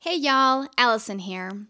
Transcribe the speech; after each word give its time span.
Hey 0.00 0.16
y'all, 0.16 0.68
Allison 0.78 1.20
here. 1.20 1.66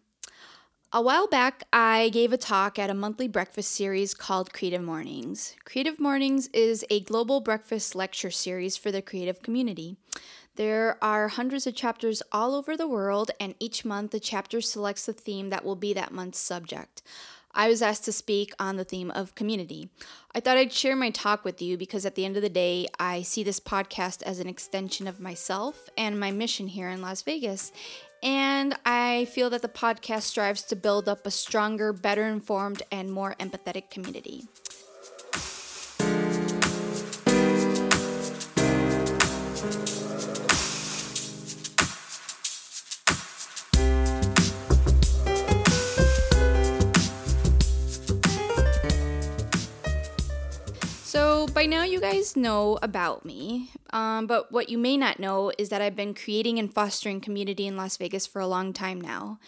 A 0.93 1.01
while 1.01 1.27
back, 1.27 1.63
I 1.73 2.11
gave 2.11 2.33
a 2.33 2.37
talk 2.37 2.79
at 2.79 2.91
a 2.91 2.95
monthly 2.95 3.29
breakfast 3.29 3.71
series 3.71 4.15
called 4.15 4.53
Creative 4.53 4.83
Mornings. 4.83 5.55
Creative 5.65 5.99
Mornings 5.99 6.49
is 6.49 6.85
a 6.91 7.01
global 7.01 7.41
breakfast 7.41 7.95
lecture 7.95 8.31
series 8.31 8.77
for 8.77 8.91
the 8.91 9.01
creative 9.01 9.43
community. 9.43 9.97
There 10.57 10.99
are 11.03 11.29
hundreds 11.29 11.67
of 11.67 11.77
chapters 11.77 12.23
all 12.31 12.55
over 12.55 12.77
the 12.77 12.89
world, 12.89 13.31
and 13.41 13.55
each 13.59 13.85
month 13.85 14.11
the 14.11 14.21
chapter 14.21 14.61
selects 14.61 15.07
the 15.07 15.13
theme 15.15 15.49
that 15.51 15.65
will 15.65 15.77
be 15.77 15.95
that 15.95 16.13
month's 16.13 16.41
subject. 16.41 17.03
I 17.59 17.69
was 17.69 17.81
asked 17.81 18.05
to 18.05 18.13
speak 18.13 18.53
on 18.59 18.77
the 18.77 18.85
theme 18.85 19.11
of 19.13 19.35
community. 19.35 19.89
I 20.35 20.41
thought 20.41 20.59
I'd 20.59 20.75
share 20.75 20.95
my 20.95 21.09
talk 21.09 21.43
with 21.43 21.63
you 21.63 21.79
because 21.79 22.05
at 22.05 22.15
the 22.15 22.27
end 22.27 22.37
of 22.37 22.43
the 22.43 22.51
day, 22.51 22.87
I 23.01 23.23
see 23.23 23.43
this 23.43 23.61
podcast 23.61 24.23
as 24.25 24.41
an 24.41 24.47
extension 24.47 25.07
of 25.07 25.21
myself 25.21 25.89
and 25.97 26.21
my 26.21 26.31
mission 26.31 26.69
here 26.69 26.91
in 26.91 27.01
Las 27.01 27.23
Vegas. 27.23 27.73
And 28.27 28.75
I 28.85 29.27
feel 29.27 29.51
that 29.51 29.63
the 29.63 29.69
podcast 29.69 30.23
strives 30.23 30.63
to 30.63 30.75
build 30.75 31.09
up 31.09 31.25
a 31.27 31.31
stronger, 31.31 31.93
better 31.93 32.25
informed, 32.27 32.83
and 32.91 33.13
more 33.13 33.37
empathetic 33.39 33.89
community. 33.89 34.49
By 51.57 51.65
now, 51.65 51.85
you 51.85 52.01
guys 52.03 52.37
know 52.37 52.79
about 52.83 53.25
me, 53.25 53.71
um, 53.89 54.27
but 54.27 54.53
what 54.53 54.69
you 54.69 54.77
may 54.77 54.95
not 54.95 55.19
know 55.19 55.51
is 55.57 55.71
that 55.71 55.81
I've 55.81 55.97
been 55.97 56.13
creating 56.13 56.59
and 56.59 56.71
fostering 56.71 57.19
community 57.19 57.67
in 57.67 57.79
Las 57.79 57.97
Vegas 57.97 58.27
for 58.27 58.41
a 58.41 58.47
long 58.47 58.75
time 58.75 59.01
now. 59.01 59.39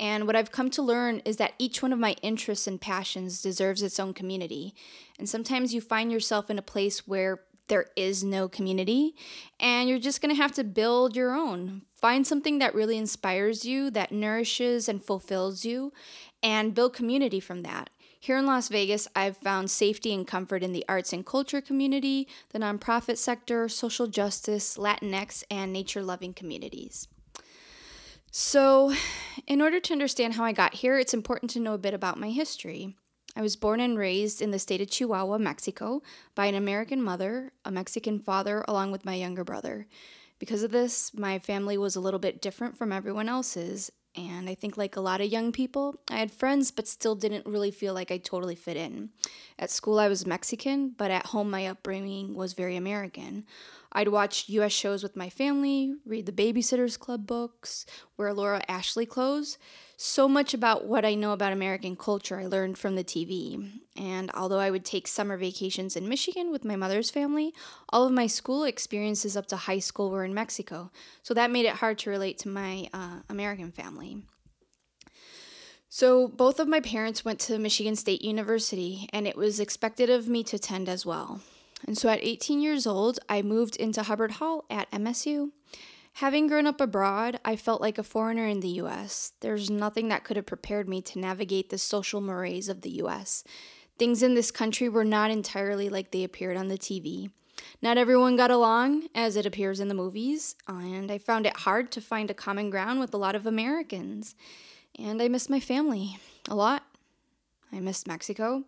And 0.00 0.26
what 0.26 0.34
I've 0.34 0.50
come 0.50 0.70
to 0.70 0.80
learn 0.80 1.20
is 1.26 1.36
that 1.36 1.52
each 1.58 1.82
one 1.82 1.92
of 1.92 1.98
my 1.98 2.16
interests 2.22 2.66
and 2.66 2.80
passions 2.80 3.42
deserves 3.42 3.82
its 3.82 4.00
own 4.00 4.14
community. 4.14 4.74
And 5.18 5.28
sometimes 5.28 5.74
you 5.74 5.82
find 5.82 6.10
yourself 6.10 6.48
in 6.48 6.58
a 6.58 6.62
place 6.62 7.06
where 7.06 7.40
there 7.66 7.88
is 7.96 8.24
no 8.24 8.48
community, 8.48 9.14
and 9.60 9.90
you're 9.90 9.98
just 9.98 10.22
gonna 10.22 10.34
have 10.36 10.52
to 10.52 10.64
build 10.64 11.16
your 11.16 11.36
own. 11.36 11.82
Find 11.94 12.26
something 12.26 12.60
that 12.60 12.74
really 12.74 12.96
inspires 12.96 13.66
you, 13.66 13.90
that 13.90 14.10
nourishes 14.10 14.88
and 14.88 15.04
fulfills 15.04 15.66
you, 15.66 15.92
and 16.42 16.74
build 16.74 16.94
community 16.94 17.40
from 17.40 17.60
that. 17.60 17.90
Here 18.20 18.36
in 18.36 18.46
Las 18.46 18.68
Vegas, 18.68 19.06
I've 19.14 19.36
found 19.36 19.70
safety 19.70 20.12
and 20.12 20.26
comfort 20.26 20.64
in 20.64 20.72
the 20.72 20.84
arts 20.88 21.12
and 21.12 21.24
culture 21.24 21.60
community, 21.60 22.26
the 22.50 22.58
nonprofit 22.58 23.16
sector, 23.16 23.68
social 23.68 24.08
justice, 24.08 24.76
Latinx, 24.76 25.44
and 25.50 25.72
nature 25.72 26.02
loving 26.02 26.34
communities. 26.34 27.06
So, 28.32 28.92
in 29.46 29.62
order 29.62 29.78
to 29.80 29.92
understand 29.92 30.34
how 30.34 30.44
I 30.44 30.52
got 30.52 30.74
here, 30.74 30.98
it's 30.98 31.14
important 31.14 31.50
to 31.52 31.60
know 31.60 31.74
a 31.74 31.78
bit 31.78 31.94
about 31.94 32.18
my 32.18 32.30
history. 32.30 32.96
I 33.36 33.40
was 33.40 33.56
born 33.56 33.78
and 33.78 33.96
raised 33.96 34.42
in 34.42 34.50
the 34.50 34.58
state 34.58 34.80
of 34.80 34.90
Chihuahua, 34.90 35.38
Mexico, 35.38 36.02
by 36.34 36.46
an 36.46 36.56
American 36.56 37.00
mother, 37.00 37.52
a 37.64 37.70
Mexican 37.70 38.18
father, 38.18 38.64
along 38.66 38.90
with 38.90 39.04
my 39.04 39.14
younger 39.14 39.44
brother. 39.44 39.86
Because 40.40 40.64
of 40.64 40.72
this, 40.72 41.12
my 41.14 41.38
family 41.38 41.78
was 41.78 41.94
a 41.94 42.00
little 42.00 42.20
bit 42.20 42.42
different 42.42 42.76
from 42.76 42.92
everyone 42.92 43.28
else's, 43.28 43.92
and 44.18 44.48
I 44.48 44.54
think, 44.54 44.76
like 44.76 44.96
a 44.96 45.00
lot 45.00 45.20
of 45.20 45.28
young 45.28 45.52
people, 45.52 45.96
I 46.10 46.16
had 46.16 46.32
friends 46.32 46.70
but 46.70 46.88
still 46.88 47.14
didn't 47.14 47.46
really 47.46 47.70
feel 47.70 47.94
like 47.94 48.10
I 48.10 48.18
totally 48.18 48.56
fit 48.56 48.76
in. 48.76 49.10
At 49.58 49.70
school, 49.70 49.98
I 49.98 50.08
was 50.08 50.26
Mexican, 50.26 50.94
but 50.96 51.10
at 51.10 51.26
home, 51.26 51.50
my 51.50 51.66
upbringing 51.66 52.34
was 52.34 52.52
very 52.52 52.76
American. 52.76 53.44
I'd 53.92 54.08
watch 54.08 54.48
US 54.48 54.72
shows 54.72 55.02
with 55.02 55.16
my 55.16 55.30
family, 55.30 55.94
read 56.04 56.26
the 56.26 56.32
Babysitter's 56.32 56.96
Club 56.96 57.26
books, 57.26 57.86
wear 58.16 58.34
Laura 58.34 58.62
Ashley 58.68 59.06
clothes. 59.06 59.56
So 60.00 60.28
much 60.28 60.54
about 60.54 60.84
what 60.84 61.04
I 61.04 61.16
know 61.16 61.32
about 61.32 61.52
American 61.52 61.96
culture 61.96 62.38
I 62.38 62.46
learned 62.46 62.78
from 62.78 62.94
the 62.94 63.02
TV. 63.02 63.80
And 63.96 64.30
although 64.32 64.60
I 64.60 64.70
would 64.70 64.84
take 64.84 65.08
summer 65.08 65.36
vacations 65.36 65.96
in 65.96 66.08
Michigan 66.08 66.52
with 66.52 66.64
my 66.64 66.76
mother's 66.76 67.10
family, 67.10 67.52
all 67.88 68.06
of 68.06 68.12
my 68.12 68.28
school 68.28 68.62
experiences 68.62 69.36
up 69.36 69.46
to 69.46 69.56
high 69.56 69.80
school 69.80 70.10
were 70.10 70.24
in 70.24 70.32
Mexico. 70.32 70.92
So 71.24 71.34
that 71.34 71.50
made 71.50 71.66
it 71.66 71.74
hard 71.74 71.98
to 71.98 72.10
relate 72.10 72.38
to 72.38 72.48
my 72.48 72.88
uh, 72.94 73.22
American 73.28 73.72
family. 73.72 74.22
So, 75.88 76.28
both 76.28 76.60
of 76.60 76.68
my 76.68 76.80
parents 76.80 77.24
went 77.24 77.40
to 77.40 77.58
Michigan 77.58 77.96
State 77.96 78.22
University, 78.22 79.08
and 79.12 79.26
it 79.26 79.36
was 79.36 79.58
expected 79.58 80.10
of 80.10 80.28
me 80.28 80.44
to 80.44 80.56
attend 80.56 80.88
as 80.88 81.06
well. 81.06 81.40
And 81.86 81.96
so, 81.96 82.10
at 82.10 82.22
18 82.22 82.60
years 82.60 82.86
old, 82.86 83.18
I 83.26 83.40
moved 83.40 83.74
into 83.74 84.02
Hubbard 84.02 84.32
Hall 84.32 84.64
at 84.70 84.90
MSU. 84.90 85.50
Having 86.18 86.48
grown 86.48 86.66
up 86.66 86.80
abroad, 86.80 87.38
I 87.44 87.54
felt 87.54 87.80
like 87.80 87.96
a 87.96 88.02
foreigner 88.02 88.44
in 88.44 88.58
the 88.58 88.80
US. 88.80 89.34
There's 89.38 89.70
nothing 89.70 90.08
that 90.08 90.24
could 90.24 90.36
have 90.36 90.46
prepared 90.46 90.88
me 90.88 91.00
to 91.02 91.20
navigate 91.20 91.70
the 91.70 91.78
social 91.78 92.20
mores 92.20 92.68
of 92.68 92.80
the 92.80 92.90
US. 93.02 93.44
Things 94.00 94.20
in 94.20 94.34
this 94.34 94.50
country 94.50 94.88
were 94.88 95.04
not 95.04 95.30
entirely 95.30 95.88
like 95.88 96.10
they 96.10 96.24
appeared 96.24 96.56
on 96.56 96.66
the 96.66 96.76
TV. 96.76 97.30
Not 97.80 97.98
everyone 97.98 98.34
got 98.34 98.50
along, 98.50 99.06
as 99.14 99.36
it 99.36 99.46
appears 99.46 99.78
in 99.78 99.86
the 99.86 99.94
movies, 99.94 100.56
and 100.66 101.12
I 101.12 101.18
found 101.18 101.46
it 101.46 101.58
hard 101.58 101.92
to 101.92 102.00
find 102.00 102.32
a 102.32 102.34
common 102.34 102.68
ground 102.68 102.98
with 102.98 103.14
a 103.14 103.16
lot 103.16 103.36
of 103.36 103.46
Americans. 103.46 104.34
And 104.98 105.22
I 105.22 105.28
missed 105.28 105.48
my 105.48 105.60
family 105.60 106.18
a 106.48 106.56
lot. 106.56 106.82
I 107.72 107.78
missed 107.78 108.08
Mexico. 108.08 108.64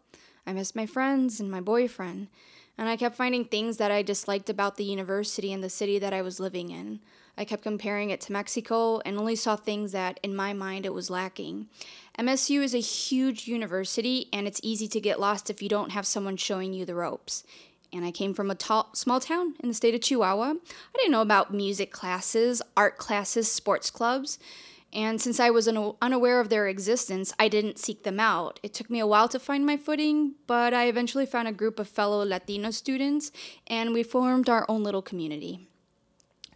I 0.46 0.52
missed 0.52 0.76
my 0.76 0.86
friends 0.86 1.40
and 1.40 1.50
my 1.50 1.60
boyfriend. 1.60 2.28
And 2.80 2.88
I 2.88 2.96
kept 2.96 3.14
finding 3.14 3.44
things 3.44 3.76
that 3.76 3.90
I 3.90 4.00
disliked 4.00 4.48
about 4.48 4.76
the 4.76 4.84
university 4.84 5.52
and 5.52 5.62
the 5.62 5.68
city 5.68 5.98
that 5.98 6.14
I 6.14 6.22
was 6.22 6.40
living 6.40 6.70
in. 6.70 7.00
I 7.36 7.44
kept 7.44 7.62
comparing 7.62 8.08
it 8.08 8.22
to 8.22 8.32
Mexico 8.32 9.00
and 9.00 9.18
only 9.18 9.36
saw 9.36 9.54
things 9.54 9.92
that, 9.92 10.18
in 10.22 10.34
my 10.34 10.54
mind, 10.54 10.86
it 10.86 10.94
was 10.94 11.10
lacking. 11.10 11.68
MSU 12.18 12.62
is 12.62 12.74
a 12.74 12.80
huge 12.80 13.46
university, 13.46 14.28
and 14.32 14.46
it's 14.46 14.62
easy 14.62 14.88
to 14.88 15.00
get 15.00 15.20
lost 15.20 15.50
if 15.50 15.60
you 15.60 15.68
don't 15.68 15.90
have 15.90 16.06
someone 16.06 16.38
showing 16.38 16.72
you 16.72 16.86
the 16.86 16.94
ropes. 16.94 17.44
And 17.92 18.02
I 18.02 18.12
came 18.12 18.32
from 18.32 18.50
a 18.50 18.54
tall, 18.54 18.88
small 18.94 19.20
town 19.20 19.56
in 19.60 19.68
the 19.68 19.74
state 19.74 19.94
of 19.94 20.00
Chihuahua. 20.00 20.54
I 20.54 20.96
didn't 20.96 21.12
know 21.12 21.20
about 21.20 21.52
music 21.52 21.92
classes, 21.92 22.62
art 22.78 22.96
classes, 22.96 23.52
sports 23.52 23.90
clubs. 23.90 24.38
And 24.92 25.20
since 25.20 25.38
I 25.38 25.50
was 25.50 25.68
unaware 25.68 26.40
of 26.40 26.48
their 26.48 26.66
existence, 26.66 27.32
I 27.38 27.48
didn't 27.48 27.78
seek 27.78 28.02
them 28.02 28.18
out. 28.18 28.58
It 28.62 28.74
took 28.74 28.90
me 28.90 28.98
a 28.98 29.06
while 29.06 29.28
to 29.28 29.38
find 29.38 29.64
my 29.64 29.76
footing, 29.76 30.34
but 30.48 30.74
I 30.74 30.86
eventually 30.86 31.26
found 31.26 31.46
a 31.46 31.52
group 31.52 31.78
of 31.78 31.88
fellow 31.88 32.24
Latino 32.24 32.72
students, 32.72 33.30
and 33.68 33.92
we 33.92 34.02
formed 34.02 34.48
our 34.48 34.66
own 34.68 34.82
little 34.82 35.02
community. 35.02 35.68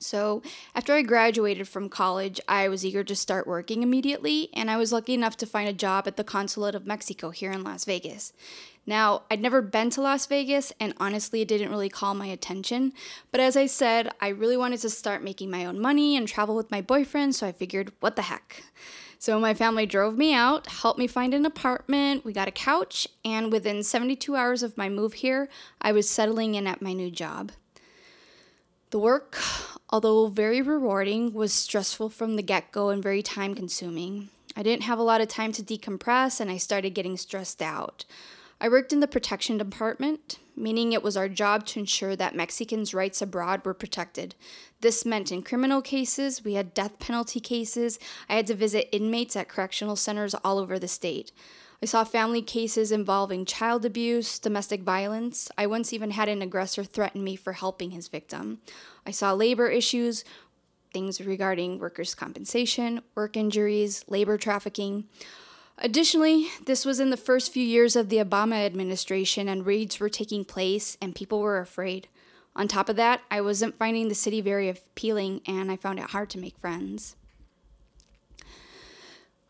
So, 0.00 0.42
after 0.74 0.92
I 0.92 1.02
graduated 1.02 1.68
from 1.68 1.88
college, 1.88 2.40
I 2.46 2.68
was 2.68 2.84
eager 2.84 3.04
to 3.04 3.16
start 3.16 3.46
working 3.46 3.82
immediately, 3.82 4.50
and 4.52 4.70
I 4.70 4.76
was 4.76 4.92
lucky 4.92 5.14
enough 5.14 5.36
to 5.38 5.46
find 5.46 5.68
a 5.68 5.72
job 5.72 6.06
at 6.06 6.16
the 6.16 6.24
Consulate 6.24 6.74
of 6.74 6.86
Mexico 6.86 7.30
here 7.30 7.52
in 7.52 7.64
Las 7.64 7.84
Vegas. 7.84 8.32
Now, 8.86 9.22
I'd 9.30 9.40
never 9.40 9.62
been 9.62 9.90
to 9.90 10.02
Las 10.02 10.26
Vegas, 10.26 10.72
and 10.78 10.92
honestly, 10.98 11.40
it 11.40 11.48
didn't 11.48 11.70
really 11.70 11.88
call 11.88 12.14
my 12.14 12.26
attention. 12.26 12.92
But 13.30 13.40
as 13.40 13.56
I 13.56 13.66
said, 13.66 14.10
I 14.20 14.28
really 14.28 14.56
wanted 14.56 14.80
to 14.80 14.90
start 14.90 15.22
making 15.22 15.50
my 15.50 15.64
own 15.64 15.80
money 15.80 16.16
and 16.16 16.28
travel 16.28 16.54
with 16.54 16.70
my 16.70 16.82
boyfriend, 16.82 17.34
so 17.34 17.46
I 17.46 17.52
figured, 17.52 17.92
what 18.00 18.16
the 18.16 18.22
heck? 18.22 18.64
So 19.18 19.40
my 19.40 19.54
family 19.54 19.86
drove 19.86 20.18
me 20.18 20.34
out, 20.34 20.66
helped 20.66 20.98
me 20.98 21.06
find 21.06 21.32
an 21.32 21.46
apartment, 21.46 22.26
we 22.26 22.34
got 22.34 22.48
a 22.48 22.50
couch, 22.50 23.08
and 23.24 23.50
within 23.50 23.82
72 23.82 24.36
hours 24.36 24.62
of 24.62 24.76
my 24.76 24.90
move 24.90 25.14
here, 25.14 25.48
I 25.80 25.92
was 25.92 26.10
settling 26.10 26.54
in 26.54 26.66
at 26.66 26.82
my 26.82 26.92
new 26.92 27.10
job. 27.10 27.52
The 28.90 28.98
work, 28.98 29.38
although 29.88 30.26
very 30.26 30.60
rewarding, 30.60 31.32
was 31.32 31.54
stressful 31.54 32.10
from 32.10 32.36
the 32.36 32.42
get 32.42 32.70
go 32.70 32.90
and 32.90 33.02
very 33.02 33.22
time 33.22 33.54
consuming. 33.54 34.28
I 34.54 34.62
didn't 34.62 34.84
have 34.84 34.98
a 34.98 35.02
lot 35.02 35.22
of 35.22 35.28
time 35.28 35.52
to 35.52 35.62
decompress, 35.62 36.38
and 36.38 36.50
I 36.50 36.58
started 36.58 36.90
getting 36.90 37.16
stressed 37.16 37.62
out. 37.62 38.04
I 38.60 38.68
worked 38.68 38.92
in 38.92 39.00
the 39.00 39.08
protection 39.08 39.58
department, 39.58 40.38
meaning 40.56 40.92
it 40.92 41.02
was 41.02 41.16
our 41.16 41.28
job 41.28 41.66
to 41.66 41.80
ensure 41.80 42.16
that 42.16 42.36
Mexicans' 42.36 42.94
rights 42.94 43.20
abroad 43.20 43.64
were 43.64 43.74
protected. 43.74 44.34
This 44.80 45.04
meant 45.04 45.32
in 45.32 45.42
criminal 45.42 45.82
cases, 45.82 46.44
we 46.44 46.54
had 46.54 46.74
death 46.74 46.98
penalty 46.98 47.40
cases, 47.40 47.98
I 48.28 48.36
had 48.36 48.46
to 48.46 48.54
visit 48.54 48.88
inmates 48.94 49.36
at 49.36 49.48
correctional 49.48 49.96
centers 49.96 50.34
all 50.44 50.58
over 50.58 50.78
the 50.78 50.88
state. 50.88 51.32
I 51.82 51.86
saw 51.86 52.04
family 52.04 52.40
cases 52.40 52.92
involving 52.92 53.44
child 53.44 53.84
abuse, 53.84 54.38
domestic 54.38 54.82
violence. 54.82 55.50
I 55.58 55.66
once 55.66 55.92
even 55.92 56.12
had 56.12 56.30
an 56.30 56.40
aggressor 56.40 56.82
threaten 56.82 57.22
me 57.22 57.36
for 57.36 57.52
helping 57.52 57.90
his 57.90 58.08
victim. 58.08 58.60
I 59.04 59.10
saw 59.10 59.32
labor 59.32 59.68
issues, 59.68 60.24
things 60.94 61.20
regarding 61.20 61.78
workers' 61.78 62.14
compensation, 62.14 63.02
work 63.14 63.36
injuries, 63.36 64.04
labor 64.08 64.38
trafficking. 64.38 65.04
Additionally, 65.78 66.48
this 66.66 66.84
was 66.84 67.00
in 67.00 67.10
the 67.10 67.16
first 67.16 67.52
few 67.52 67.64
years 67.64 67.96
of 67.96 68.08
the 68.08 68.18
Obama 68.18 68.64
administration, 68.64 69.48
and 69.48 69.66
raids 69.66 69.98
were 69.98 70.08
taking 70.08 70.44
place, 70.44 70.96
and 71.00 71.14
people 71.14 71.40
were 71.40 71.58
afraid. 71.58 72.08
On 72.56 72.68
top 72.68 72.88
of 72.88 72.96
that, 72.96 73.22
I 73.30 73.40
wasn't 73.40 73.76
finding 73.76 74.08
the 74.08 74.14
city 74.14 74.40
very 74.40 74.68
appealing, 74.68 75.40
and 75.46 75.72
I 75.72 75.76
found 75.76 75.98
it 75.98 76.10
hard 76.10 76.30
to 76.30 76.38
make 76.38 76.56
friends. 76.56 77.16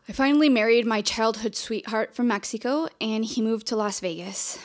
I 0.09 0.13
finally 0.13 0.49
married 0.49 0.85
my 0.85 1.01
childhood 1.01 1.55
sweetheart 1.55 2.15
from 2.15 2.27
Mexico, 2.27 2.87
and 2.99 3.23
he 3.23 3.41
moved 3.41 3.67
to 3.67 3.75
Las 3.75 3.99
Vegas. 3.99 4.57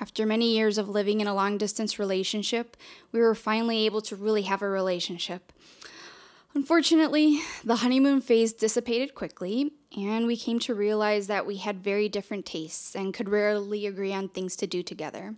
After 0.00 0.24
many 0.26 0.54
years 0.54 0.78
of 0.78 0.88
living 0.88 1.20
in 1.20 1.26
a 1.26 1.34
long 1.34 1.58
distance 1.58 1.98
relationship, 1.98 2.76
we 3.10 3.18
were 3.18 3.34
finally 3.34 3.84
able 3.84 4.00
to 4.02 4.14
really 4.14 4.42
have 4.42 4.62
a 4.62 4.68
relationship. 4.68 5.52
Unfortunately, 6.54 7.40
the 7.64 7.76
honeymoon 7.76 8.20
phase 8.20 8.52
dissipated 8.52 9.14
quickly, 9.14 9.72
and 9.96 10.26
we 10.26 10.36
came 10.36 10.58
to 10.60 10.74
realize 10.74 11.26
that 11.26 11.46
we 11.46 11.58
had 11.58 11.82
very 11.82 12.08
different 12.08 12.46
tastes 12.46 12.96
and 12.96 13.14
could 13.14 13.28
rarely 13.28 13.86
agree 13.86 14.12
on 14.12 14.28
things 14.28 14.56
to 14.56 14.66
do 14.66 14.82
together. 14.82 15.34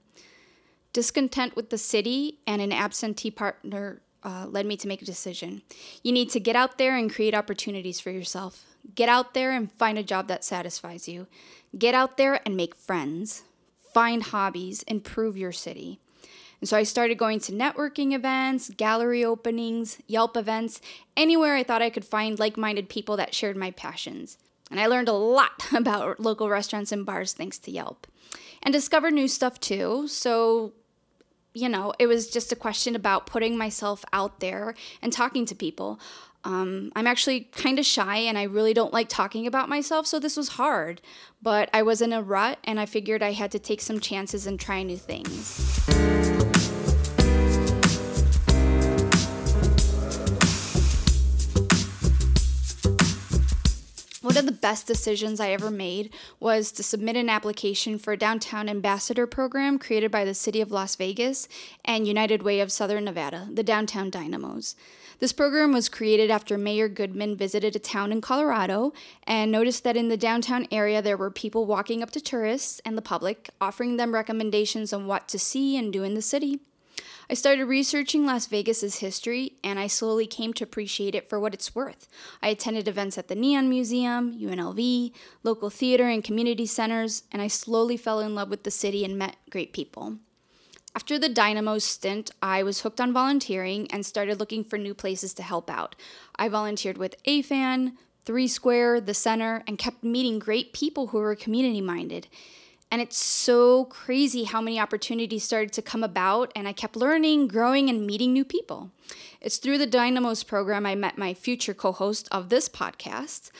Discontent 0.93 1.57
with 1.57 1.71
the 1.71 1.79
city 1.79 2.39
and 2.47 2.63
an 2.63 2.73
absentee 2.73 3.31
partner 3.31 4.03
uh, 4.23 4.47
led 4.49 4.67
me 4.67 4.77
to 4.77 4.89
make 4.89 5.03
a 5.03 5.07
decision. 5.07 5.63
You 6.03 6.13
need 6.13 6.31
to 6.31 6.41
get 6.41 6.57
out 6.57 6.79
there 6.79 6.97
and 6.97 7.13
create 7.13 7.35
opportunities 7.35 8.01
for 8.01 8.11
yourself. 8.11 8.65
Get 8.95 9.09
out 9.09 9.35
there 9.35 9.53
and 9.53 9.71
find 9.73 9.99
a 9.99 10.03
job 10.03 10.29
that 10.29 10.45
satisfies 10.45 11.09
you. 11.09 11.27
Get 11.77 11.95
out 11.95 12.17
there 12.17 12.41
and 12.45 12.57
make 12.57 12.75
friends. 12.75 13.43
Find 13.93 14.23
hobbies, 14.23 14.83
improve 14.85 15.37
your 15.37 15.53
city. 15.53 16.01
And 16.61 16.69
so 16.69 16.77
I 16.77 16.83
started 16.83 17.17
going 17.17 17.41
to 17.41 17.53
networking 17.53 18.13
events, 18.13 18.71
gallery 18.71 19.25
openings, 19.25 19.99
Yelp 20.07 20.37
events, 20.37 20.81
anywhere 21.17 21.57
I 21.57 21.63
thought 21.63 21.83
I 21.83 21.91
could 21.91 22.05
find 22.05 22.39
like 22.39 22.57
minded 22.57 22.89
people 22.89 23.17
that 23.17 23.35
shared 23.35 23.57
my 23.57 23.71
passions. 23.71 24.37
And 24.71 24.79
I 24.79 24.87
learned 24.87 25.09
a 25.09 25.13
lot 25.13 25.65
about 25.75 26.21
local 26.21 26.49
restaurants 26.49 26.93
and 26.93 27.07
bars 27.07 27.33
thanks 27.33 27.59
to 27.61 27.71
Yelp. 27.71 28.07
And 28.63 28.73
discovered 28.73 29.15
new 29.15 29.27
stuff 29.27 29.59
too. 29.59 30.07
So, 30.07 30.75
you 31.55 31.69
know, 31.69 31.95
it 31.99 32.07
was 32.07 32.31
just 32.31 32.53
a 32.53 32.57
question 32.57 32.95
about 32.95 33.27
putting 33.27 33.57
myself 33.57 34.05
out 34.13 34.41
there 34.41 34.75
and 35.01 35.13
talking 35.13 35.47
to 35.47 35.55
people. 35.55 35.99
Um, 36.45 36.91
I'm 36.97 37.07
actually 37.07 37.41
kind 37.53 37.79
of 37.79 37.87
shy 37.87 38.17
and 38.17 38.39
I 38.39 38.45
really 38.45 38.73
don't 38.73 38.93
like 38.93 39.09
talking 39.09 39.47
about 39.47 39.69
myself, 39.69 40.07
so 40.07 40.19
this 40.19 40.37
was 40.37 40.51
hard. 40.51 41.01
But 41.43 41.71
I 41.73 41.83
was 41.83 42.01
in 42.01 42.13
a 42.13 42.23
rut 42.23 42.59
and 42.65 42.81
I 42.81 42.87
figured 42.87 43.23
I 43.23 43.33
had 43.33 43.51
to 43.53 43.59
take 43.59 43.81
some 43.81 44.01
chances 44.01 44.47
and 44.47 44.59
try 44.59 44.83
new 44.83 44.97
things. 44.97 45.81
One 54.23 54.37
of 54.37 54.45
the 54.45 54.53
best 54.53 54.87
decisions 54.87 55.41
I 55.41 55.49
ever 55.53 55.71
made 55.71 56.13
was 56.41 56.73
to 56.73 56.83
submit 56.83 57.17
an 57.17 57.31
application 57.31 57.99
for 57.99 58.13
a 58.13 58.19
downtown 58.19 58.69
ambassador 58.69 59.27
program 59.27 59.79
created 59.79 60.11
by 60.11 60.27
the 60.27 60.35
City 60.35 60.61
of 60.61 60.71
Las 60.71 60.95
Vegas 60.95 61.49
and 61.87 62.07
United 62.07 62.43
Way 62.43 62.61
of 62.61 62.71
Southern 62.71 63.05
Nevada, 63.05 63.49
the 63.51 63.63
Downtown 63.63 64.11
Dynamos. 64.11 64.77
This 65.21 65.33
program 65.33 65.73
was 65.73 65.89
created 65.89 66.31
after 66.31 66.59
Mayor 66.59 66.87
Goodman 66.87 67.35
visited 67.35 67.75
a 67.75 67.79
town 67.79 68.13
in 68.13 68.21
Colorado 68.21 68.93
and 69.25 69.51
noticed 69.51 69.85
that 69.85 69.97
in 69.97 70.09
the 70.09 70.19
downtown 70.19 70.67
area 70.71 71.01
there 71.01 71.17
were 71.17 71.31
people 71.31 71.65
walking 71.65 72.03
up 72.03 72.11
to 72.11 72.21
tourists 72.21 72.79
and 72.85 72.99
the 72.99 73.03
public, 73.03 73.49
offering 73.59 73.97
them 73.97 74.13
recommendations 74.13 74.93
on 74.93 75.07
what 75.07 75.29
to 75.29 75.39
see 75.39 75.79
and 75.79 75.95
do 75.95 76.03
in 76.03 76.13
the 76.13 76.21
city. 76.21 76.61
I 77.31 77.35
started 77.35 77.67
researching 77.67 78.27
Las 78.27 78.47
Vegas's 78.47 78.97
history 78.97 79.53
and 79.63 79.79
I 79.79 79.87
slowly 79.87 80.27
came 80.27 80.53
to 80.55 80.65
appreciate 80.65 81.15
it 81.15 81.29
for 81.29 81.39
what 81.39 81.55
it's 81.55 81.77
worth. 81.77 82.09
I 82.43 82.49
attended 82.49 82.89
events 82.89 83.17
at 83.19 83.29
the 83.29 83.37
Neon 83.37 83.69
Museum, 83.69 84.37
UNLV, 84.37 85.13
local 85.45 85.71
theater 85.71 86.09
and 86.09 86.25
community 86.25 86.67
centers, 86.67 87.23
and 87.31 87.41
I 87.41 87.47
slowly 87.47 87.97
fell 87.97 88.19
in 88.19 88.35
love 88.35 88.51
with 88.51 88.65
the 88.65 88.71
city 88.73 89.05
and 89.05 89.17
met 89.17 89.37
great 89.49 89.73
people. 89.73 90.17
After 90.97 91.21
the 91.21 91.29
Dynamo 91.29 91.79
stint, 91.79 92.33
I 92.43 92.65
was 92.65 92.81
hooked 92.81 93.01
on 93.01 93.13
volunteering 93.13 93.87
and 93.93 94.05
started 94.05 94.41
looking 94.41 94.65
for 94.65 94.77
new 94.77 94.93
places 94.93 95.33
to 95.35 95.45
help 95.45 95.71
out. 95.71 95.95
I 96.35 96.49
volunteered 96.49 96.99
with 96.99 97.15
AFAN, 97.29 97.93
Three 98.25 98.49
Square, 98.49 99.03
the 99.03 99.15
Center, 99.15 99.63
and 99.69 99.79
kept 99.79 100.03
meeting 100.03 100.41
great 100.41 100.73
people 100.73 101.07
who 101.09 101.19
were 101.19 101.37
community 101.37 101.81
minded. 101.81 102.27
And 102.91 103.01
it's 103.01 103.17
so 103.17 103.85
crazy 103.85 104.45
how 104.45 104.61
many 104.61 104.81
opportunities 104.81 105.45
started 105.45 105.73
to 105.75 105.83
come 105.83 106.03
about, 106.03 106.51
and 106.57 106.67
I 106.67 106.73
kept 106.73 106.97
learning, 106.97 107.47
growing, 107.47 107.89
and 107.89 108.05
meeting 108.05 108.33
new 108.33 108.45
people. 108.45 108.91
It's 109.41 109.59
through 109.59 109.79
the 109.79 109.87
Dynamos 109.87 110.43
program 110.43 110.85
I 110.85 110.97
met 110.97 111.17
my 111.17 111.33
future 111.33 111.75
co 111.75 111.93
host 111.93 112.29
of 112.33 112.49
this 112.49 112.69
podcast. 112.69 113.51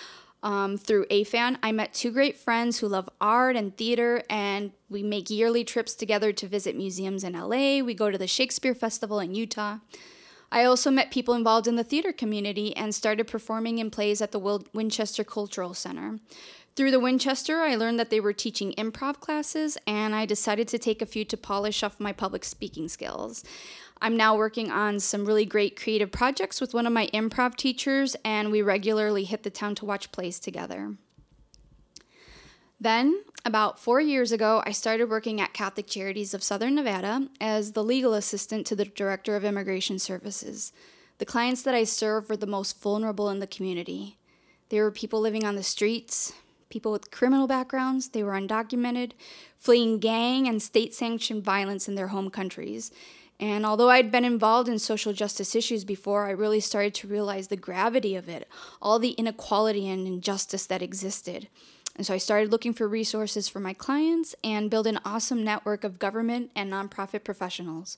Um, 0.43 0.79
through 0.79 1.05
AFAN, 1.11 1.59
I 1.63 1.71
met 1.71 1.93
two 1.93 2.11
great 2.11 2.39
friends 2.39 2.79
who 2.79 2.89
love 2.89 3.11
art 3.21 3.57
and 3.57 3.77
theater, 3.77 4.23
and 4.31 4.73
we 4.89 5.03
make 5.03 5.29
yearly 5.29 5.65
trips 5.65 5.95
together 5.95 6.33
to 6.33 6.49
visit 6.49 6.77
museums 6.77 7.25
in 7.25 7.35
LA. 7.35 7.85
We 7.85 7.95
go 7.95 8.11
to 8.11 8.19
the 8.19 8.27
Shakespeare 8.27 8.75
Festival 8.75 9.21
in 9.21 9.35
Utah. 9.35 9.79
I 10.53 10.65
also 10.65 10.91
met 10.91 11.13
people 11.13 11.35
involved 11.35 11.69
in 11.69 11.77
the 11.77 11.85
theater 11.85 12.13
community 12.13 12.77
and 12.77 12.95
started 12.95 13.29
performing 13.29 13.79
in 13.79 13.91
plays 13.91 14.21
at 14.21 14.33
the 14.33 14.65
Winchester 14.73 15.23
Cultural 15.23 15.75
Center. 15.75 16.19
Through 16.77 16.93
the 16.93 17.01
Winchester, 17.01 17.61
I 17.61 17.75
learned 17.75 17.99
that 17.99 18.11
they 18.11 18.21
were 18.21 18.33
teaching 18.33 18.73
improv 18.79 19.21
classes, 19.21 19.77
and 19.87 20.15
I 20.15 20.25
decided 20.25 20.69
to 20.69 20.79
take 20.79 21.03
a 21.03 21.07
few 21.07 21.25
to 21.27 21.37
polish 21.37 21.83
off 21.83 22.01
my 22.01 22.13
public 22.13 22.45
speaking 22.45 22.89
skills. 22.89 23.45
I'm 24.01 24.17
now 24.17 24.37
working 24.37 24.71
on 24.71 25.01
some 25.01 25.27
really 25.27 25.45
great 25.45 25.79
creative 25.79 26.11
projects 26.13 26.61
with 26.61 26.73
one 26.73 26.87
of 26.87 26.93
my 26.93 27.09
improv 27.09 27.57
teachers, 27.57 28.17
and 28.25 28.51
we 28.51 28.63
regularly 28.63 29.25
hit 29.25 29.43
the 29.43 29.51
town 29.51 29.75
to 29.77 29.85
watch 29.85 30.13
plays 30.13 30.39
together. 30.41 30.95
Then, 32.81 33.25
about 33.45 33.79
four 33.79 34.01
years 34.01 34.33
ago, 34.33 34.63
I 34.65 34.73
started 34.73 35.11
working 35.11 35.39
at 35.41 35.53
Catholic 35.53 35.87
Charities 35.87 36.33
of 36.33 36.43
Southern 36.43 36.77
Nevada 36.77 37.29
as 37.41 37.73
the 37.73 37.85
legal 37.85 38.15
assistant 38.15 38.67
to 38.69 38.77
the 38.77 38.87
Director 38.87 39.37
of 39.37 39.45
Immigration 39.45 39.99
Services. 39.99 40.73
The 41.19 41.27
clients 41.27 41.61
that 41.63 41.75
I 41.75 41.85
serve 41.85 42.31
were 42.31 42.39
the 42.39 42.47
most 42.47 42.81
vulnerable 42.81 43.29
in 43.29 43.41
the 43.41 43.47
community. 43.47 44.17
They 44.71 44.81
were 44.81 44.91
people 44.91 45.21
living 45.21 45.45
on 45.45 45.57
the 45.57 45.63
streets, 45.63 46.33
people 46.71 46.93
with 46.93 47.11
criminal 47.11 47.47
backgrounds, 47.47 48.09
they 48.09 48.23
were 48.23 48.33
undocumented, 48.33 49.13
fleeing 49.59 49.99
gang 49.99 50.49
and 50.49 50.63
state 50.63 50.95
sanctioned 50.95 51.45
violence 51.45 51.89
in 51.89 51.97
their 51.97 52.09
home 52.09 52.31
countries. 52.31 52.91
And 53.39 53.65
although 53.65 53.89
I'd 53.89 54.11
been 54.11 54.25
involved 54.25 54.69
in 54.69 54.79
social 54.79 55.13
justice 55.13 55.55
issues 55.55 55.85
before, 55.85 56.27
I 56.27 56.31
really 56.31 56.61
started 56.61 56.95
to 56.97 57.09
realize 57.09 57.49
the 57.49 57.57
gravity 57.57 58.15
of 58.15 58.29
it, 58.29 58.47
all 58.83 58.99
the 58.99 59.13
inequality 59.13 59.89
and 59.89 60.07
injustice 60.07 60.67
that 60.67 60.83
existed. 60.83 61.49
And 61.97 62.07
so 62.07 62.15
I 62.15 62.19
started 62.19 62.53
looking 62.53 62.75
for 62.75 62.87
resources 62.87 63.49
for 63.49 63.61
my 63.61 63.73
clients 63.73 64.35
and 64.45 64.71
build 64.71 64.87
an 64.87 65.01
awesome 65.05 65.43
network 65.43 65.85
of 65.85 65.99
government 65.99 66.51
and 66.55 66.71
nonprofit 66.71 67.25
professionals. 67.25 67.97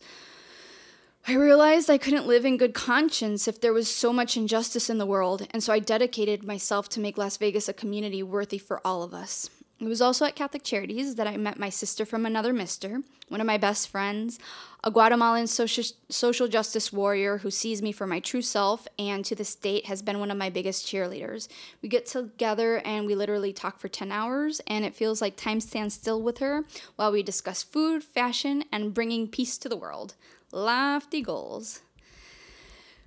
I 1.24 1.34
realized 1.34 1.88
I 1.88 1.98
couldn't 1.98 2.26
live 2.26 2.44
in 2.44 2.56
good 2.56 2.74
conscience 2.74 3.46
if 3.46 3.60
there 3.60 3.72
was 3.72 3.88
so 3.88 4.12
much 4.12 4.36
injustice 4.36 4.90
in 4.90 4.98
the 4.98 5.06
world, 5.06 5.46
and 5.52 5.62
so 5.62 5.72
I 5.72 5.78
dedicated 5.78 6.42
myself 6.42 6.88
to 6.90 7.00
make 7.00 7.16
Las 7.16 7.36
Vegas 7.36 7.68
a 7.68 7.72
community 7.72 8.24
worthy 8.24 8.58
for 8.58 8.80
all 8.84 9.04
of 9.04 9.14
us. 9.14 9.48
It 9.78 9.86
was 9.86 10.02
also 10.02 10.24
at 10.24 10.34
Catholic 10.34 10.64
Charities 10.64 11.14
that 11.14 11.28
I 11.28 11.36
met 11.36 11.60
my 11.60 11.68
sister 11.68 12.04
from 12.04 12.26
another 12.26 12.52
mister, 12.52 13.02
one 13.28 13.40
of 13.40 13.46
my 13.46 13.56
best 13.56 13.88
friends, 13.88 14.40
a 14.82 14.90
Guatemalan 14.90 15.46
social, 15.46 15.84
social 16.08 16.48
justice 16.48 16.92
warrior 16.92 17.38
who 17.38 17.52
sees 17.52 17.82
me 17.82 17.92
for 17.92 18.06
my 18.06 18.18
true 18.18 18.42
self 18.42 18.88
and 18.98 19.24
to 19.24 19.36
this 19.36 19.54
date 19.54 19.86
has 19.86 20.02
been 20.02 20.18
one 20.18 20.30
of 20.32 20.36
my 20.36 20.50
biggest 20.50 20.86
cheerleaders. 20.86 21.46
We 21.82 21.88
get 21.88 22.06
together 22.06 22.78
and 22.84 23.06
we 23.06 23.14
literally 23.14 23.52
talk 23.52 23.78
for 23.78 23.88
10 23.88 24.10
hours, 24.10 24.60
and 24.66 24.84
it 24.84 24.94
feels 24.94 25.20
like 25.20 25.36
time 25.36 25.60
stands 25.60 25.94
still 25.94 26.20
with 26.20 26.38
her 26.38 26.64
while 26.96 27.12
we 27.12 27.22
discuss 27.22 27.62
food, 27.62 28.02
fashion, 28.02 28.64
and 28.72 28.92
bringing 28.92 29.28
peace 29.28 29.56
to 29.58 29.68
the 29.68 29.76
world. 29.76 30.14
Lofty 30.52 31.22
goals. 31.22 31.80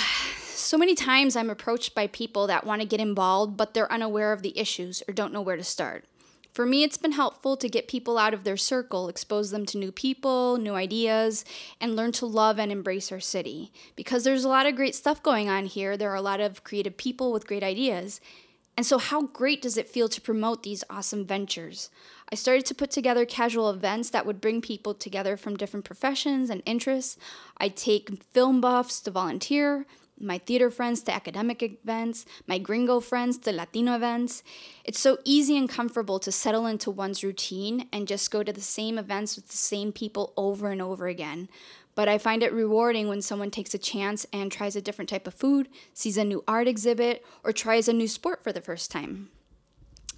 So 0.61 0.79
many 0.79 0.95
times 0.95 1.35
I'm 1.35 1.51
approached 1.51 1.97
by 1.97 2.07
people 2.07 2.47
that 2.47 2.65
want 2.65 2.81
to 2.81 2.87
get 2.87 3.01
involved, 3.01 3.57
but 3.57 3.75
they're 3.75 3.91
unaware 3.91 4.33
of 4.33 4.43
the 4.43 4.57
issues 4.57 5.03
or 5.09 5.15
don't 5.15 5.33
know 5.33 5.41
where 5.41 5.57
to 5.57 5.65
start. 5.65 6.05
For 6.53 6.65
me, 6.65 6.85
it's 6.85 6.97
been 6.97 7.13
helpful 7.13 7.57
to 7.57 7.69
get 7.69 7.89
people 7.89 8.19
out 8.19 8.35
of 8.35 8.45
their 8.45 8.57
circle, 8.57 9.09
expose 9.09 9.51
them 9.51 9.67
to 9.67 9.79
new 9.79 9.91
people, 9.91 10.59
new 10.59 10.75
ideas, 10.75 11.45
and 11.81 11.97
learn 11.97 12.13
to 12.13 12.27
love 12.27 12.61
and 12.61 12.71
embrace 12.71 13.11
our 13.11 13.19
city. 13.19 13.73
Because 13.97 14.23
there's 14.23 14.45
a 14.45 14.49
lot 14.49 14.67
of 14.67 14.77
great 14.77 14.95
stuff 14.95 15.23
going 15.25 15.49
on 15.49 15.67
here, 15.67 15.97
there 15.97 16.13
are 16.13 16.17
a 16.17 16.23
lot 16.23 16.41
of 16.41 16.63
creative 16.63 16.97
people 16.97 17.33
with 17.33 17.49
great 17.49 17.65
ideas. 17.65 18.21
And 18.77 18.87
so, 18.87 18.99
how 18.99 19.23
great 19.23 19.63
does 19.63 19.77
it 19.77 19.89
feel 19.89 20.09
to 20.09 20.21
promote 20.21 20.63
these 20.63 20.85
awesome 20.89 21.25
ventures? 21.25 21.91
I 22.33 22.37
started 22.37 22.65
to 22.67 22.75
put 22.75 22.93
together 22.93 23.27
casual 23.27 23.71
events 23.71 24.11
that 24.11 24.25
would 24.25 24.41
bring 24.41 24.61
people 24.61 24.95
together 24.95 25.37
from 25.37 25.57
different 25.57 25.85
professions 25.85 26.49
and 26.49 26.63
interests. 26.65 27.19
I'd 27.57 27.77
take 27.77 28.23
film 28.33 28.61
buffs 28.61 29.01
to 29.01 29.11
volunteer, 29.11 29.85
my 30.21 30.39
theater 30.39 30.71
friends 30.71 31.03
to 31.03 31.15
academic 31.15 31.63
events, 31.63 32.27
my 32.47 32.59
gringo 32.59 33.01
friends 33.01 33.39
to 33.39 33.53
Latino 33.53 33.97
events. 33.97 34.45
It's 34.85 35.01
so 35.01 35.19
easy 35.25 35.57
and 35.57 35.69
comfortable 35.69 36.21
to 36.21 36.31
settle 36.31 36.67
into 36.67 36.91
one's 36.91 37.25
routine 37.25 37.89
and 37.93 38.07
just 38.07 38.31
go 38.31 38.43
to 38.43 38.53
the 38.53 38.61
same 38.61 38.99
events 38.99 39.35
with 39.35 39.49
the 39.49 39.57
same 39.57 39.91
people 39.91 40.33
over 40.37 40.71
and 40.71 40.81
over 40.81 41.09
again. 41.09 41.49
But 41.97 42.09
I 42.09 42.19
find 42.19 42.43
it 42.43 42.53
rewarding 42.53 43.09
when 43.09 43.23
someone 43.23 43.51
takes 43.51 43.75
a 43.75 43.79
chance 43.79 44.25
and 44.33 44.53
tries 44.53 44.77
a 44.77 44.83
different 44.83 45.09
type 45.09 45.27
of 45.27 45.35
food, 45.35 45.69
sees 45.95 46.17
a 46.17 46.25
new 46.25 46.45
art 46.47 46.69
exhibit, 46.69 47.25
or 47.43 47.53
tries 47.53 47.89
a 47.89 47.93
new 47.93 48.07
sport 48.07 48.45
for 48.45 48.53
the 48.53 48.61
first 48.61 48.91
time. 48.91 49.31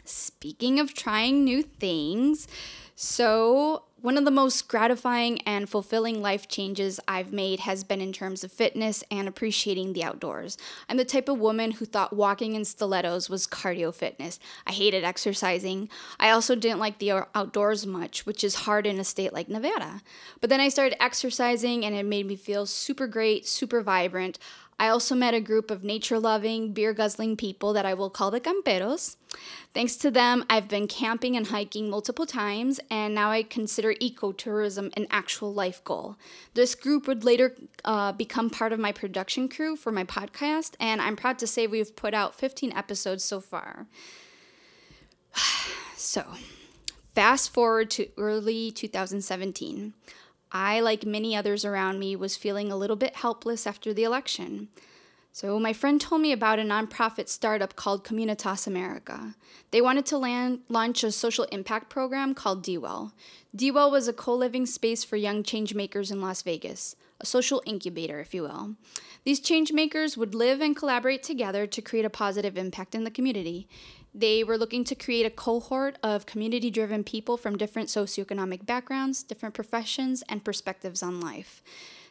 Speaking 0.04 0.80
of 0.80 0.94
trying 0.94 1.44
new 1.44 1.62
things, 1.62 2.48
so 2.96 3.84
one 4.02 4.18
of 4.18 4.24
the 4.24 4.32
most 4.32 4.66
gratifying 4.66 5.40
and 5.42 5.68
fulfilling 5.68 6.20
life 6.20 6.48
changes 6.48 6.98
I've 7.06 7.32
made 7.32 7.60
has 7.60 7.84
been 7.84 8.00
in 8.00 8.12
terms 8.12 8.42
of 8.42 8.50
fitness 8.50 9.04
and 9.12 9.28
appreciating 9.28 9.92
the 9.92 10.02
outdoors. 10.02 10.58
I'm 10.88 10.96
the 10.96 11.04
type 11.04 11.28
of 11.28 11.38
woman 11.38 11.70
who 11.70 11.84
thought 11.84 12.12
walking 12.12 12.56
in 12.56 12.64
stilettos 12.64 13.30
was 13.30 13.46
cardio 13.46 13.94
fitness. 13.94 14.40
I 14.66 14.72
hated 14.72 15.04
exercising. 15.04 15.88
I 16.18 16.30
also 16.30 16.56
didn't 16.56 16.80
like 16.80 16.98
the 16.98 17.26
outdoors 17.32 17.86
much, 17.86 18.26
which 18.26 18.42
is 18.42 18.56
hard 18.56 18.88
in 18.88 18.98
a 18.98 19.04
state 19.04 19.32
like 19.32 19.48
Nevada. 19.48 20.02
But 20.40 20.50
then 20.50 20.60
I 20.60 20.68
started 20.68 21.00
exercising 21.00 21.84
and 21.84 21.94
it 21.94 22.04
made 22.04 22.26
me 22.26 22.34
feel 22.34 22.66
super 22.66 23.06
great, 23.06 23.46
super 23.46 23.82
vibrant. 23.82 24.40
I 24.82 24.88
also 24.88 25.14
met 25.14 25.32
a 25.32 25.40
group 25.40 25.70
of 25.70 25.84
nature 25.84 26.18
loving, 26.18 26.72
beer 26.72 26.92
guzzling 26.92 27.36
people 27.36 27.72
that 27.72 27.86
I 27.86 27.94
will 27.94 28.10
call 28.10 28.32
the 28.32 28.40
camperos. 28.40 29.14
Thanks 29.72 29.94
to 29.98 30.10
them, 30.10 30.44
I've 30.50 30.66
been 30.66 30.88
camping 30.88 31.36
and 31.36 31.46
hiking 31.46 31.88
multiple 31.88 32.26
times, 32.26 32.80
and 32.90 33.14
now 33.14 33.30
I 33.30 33.44
consider 33.44 33.94
ecotourism 33.94 34.92
an 34.96 35.06
actual 35.08 35.54
life 35.54 35.84
goal. 35.84 36.16
This 36.54 36.74
group 36.74 37.06
would 37.06 37.22
later 37.22 37.54
uh, 37.84 38.10
become 38.10 38.50
part 38.50 38.72
of 38.72 38.80
my 38.80 38.90
production 38.90 39.48
crew 39.48 39.76
for 39.76 39.92
my 39.92 40.02
podcast, 40.02 40.74
and 40.80 41.00
I'm 41.00 41.14
proud 41.14 41.38
to 41.38 41.46
say 41.46 41.68
we've 41.68 41.94
put 41.94 42.12
out 42.12 42.34
15 42.34 42.72
episodes 42.72 43.22
so 43.22 43.38
far. 43.40 43.86
so, 45.96 46.24
fast 47.14 47.54
forward 47.54 47.88
to 47.92 48.08
early 48.18 48.72
2017. 48.72 49.94
I, 50.52 50.80
like 50.80 51.06
many 51.06 51.34
others 51.34 51.64
around 51.64 51.98
me, 51.98 52.14
was 52.14 52.36
feeling 52.36 52.70
a 52.70 52.76
little 52.76 52.96
bit 52.96 53.16
helpless 53.16 53.66
after 53.66 53.92
the 53.92 54.04
election. 54.04 54.68
So, 55.34 55.58
my 55.58 55.72
friend 55.72 55.98
told 55.98 56.20
me 56.20 56.30
about 56.30 56.58
a 56.58 56.62
nonprofit 56.62 57.26
startup 57.26 57.74
called 57.74 58.04
Communitas 58.04 58.66
America. 58.66 59.34
They 59.70 59.80
wanted 59.80 60.04
to 60.06 60.18
land, 60.18 60.60
launch 60.68 61.02
a 61.02 61.10
social 61.10 61.44
impact 61.44 61.88
program 61.88 62.34
called 62.34 62.62
DWell. 62.62 63.12
DWell 63.56 63.90
was 63.90 64.08
a 64.08 64.12
co 64.12 64.34
living 64.34 64.66
space 64.66 65.04
for 65.04 65.16
young 65.16 65.42
changemakers 65.42 66.12
in 66.12 66.20
Las 66.20 66.42
Vegas, 66.42 66.96
a 67.18 67.24
social 67.24 67.62
incubator, 67.64 68.20
if 68.20 68.34
you 68.34 68.42
will. 68.42 68.76
These 69.24 69.40
changemakers 69.40 70.18
would 70.18 70.34
live 70.34 70.60
and 70.60 70.76
collaborate 70.76 71.22
together 71.22 71.66
to 71.66 71.80
create 71.80 72.04
a 72.04 72.10
positive 72.10 72.58
impact 72.58 72.94
in 72.94 73.04
the 73.04 73.10
community. 73.10 73.68
They 74.14 74.44
were 74.44 74.58
looking 74.58 74.84
to 74.84 74.94
create 74.94 75.24
a 75.24 75.30
cohort 75.30 75.96
of 76.02 76.26
community 76.26 76.70
driven 76.70 77.02
people 77.02 77.36
from 77.36 77.56
different 77.56 77.88
socioeconomic 77.88 78.66
backgrounds, 78.66 79.22
different 79.22 79.54
professions, 79.54 80.22
and 80.28 80.44
perspectives 80.44 81.02
on 81.02 81.20
life. 81.20 81.62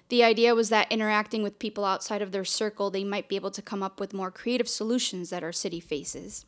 The 0.10 0.24
idea 0.24 0.56
was 0.56 0.70
that 0.70 0.92
interacting 0.92 1.44
with 1.44 1.60
people 1.60 1.86
outside 1.86 2.22
of 2.22 2.32
their 2.32 2.44
circle, 2.44 2.90
they 2.90 3.04
might 3.04 3.30
be 3.30 3.36
able 3.36 3.52
to 3.52 3.62
come 3.62 3.84
up 3.84 4.00
with 4.00 4.14
more 4.14 4.32
creative 4.32 4.68
solutions 4.68 5.30
that 5.30 5.44
our 5.44 5.54
city 5.54 5.80
faces. 5.80 6.46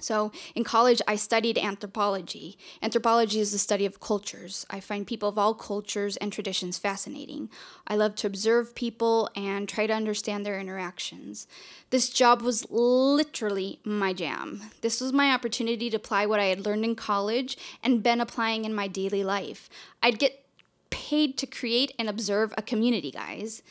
So, 0.00 0.32
in 0.54 0.64
college, 0.64 1.00
I 1.06 1.16
studied 1.16 1.58
anthropology. 1.58 2.58
Anthropology 2.82 3.40
is 3.40 3.52
the 3.52 3.58
study 3.58 3.86
of 3.86 4.00
cultures. 4.00 4.66
I 4.70 4.80
find 4.80 5.06
people 5.06 5.28
of 5.28 5.38
all 5.38 5.54
cultures 5.54 6.16
and 6.16 6.32
traditions 6.32 6.78
fascinating. 6.78 7.50
I 7.86 7.96
love 7.96 8.14
to 8.16 8.26
observe 8.26 8.74
people 8.74 9.30
and 9.36 9.68
try 9.68 9.86
to 9.86 9.92
understand 9.92 10.44
their 10.44 10.58
interactions. 10.58 11.46
This 11.90 12.08
job 12.08 12.42
was 12.42 12.66
literally 12.70 13.80
my 13.84 14.12
jam. 14.12 14.62
This 14.80 15.00
was 15.00 15.12
my 15.12 15.32
opportunity 15.32 15.90
to 15.90 15.96
apply 15.96 16.26
what 16.26 16.40
I 16.40 16.46
had 16.46 16.64
learned 16.64 16.84
in 16.84 16.94
college 16.94 17.56
and 17.82 18.02
been 18.02 18.20
applying 18.20 18.64
in 18.64 18.74
my 18.74 18.88
daily 18.88 19.24
life. 19.24 19.68
I'd 20.02 20.18
get 20.18 20.44
paid 20.90 21.38
to 21.38 21.46
create 21.46 21.92
and 21.98 22.08
observe 22.08 22.52
a 22.56 22.62
community, 22.62 23.10
guys. 23.10 23.62